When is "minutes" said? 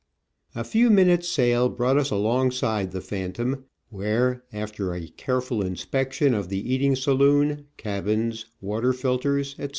0.89-1.29